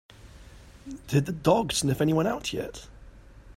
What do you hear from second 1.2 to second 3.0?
the dog sniff anyone out yet?